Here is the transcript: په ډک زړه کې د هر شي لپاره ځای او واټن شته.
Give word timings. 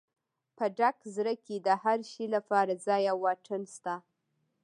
په 0.57 0.65
ډک 0.77 0.97
زړه 1.15 1.33
کې 1.45 1.55
د 1.67 1.69
هر 1.83 1.99
شي 2.11 2.25
لپاره 2.35 2.71
ځای 2.85 3.03
او 3.11 3.17
واټن 3.23 3.61
شته. 3.75 3.95